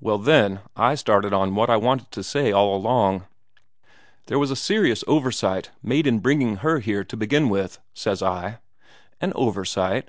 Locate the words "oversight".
5.06-5.70, 9.36-10.08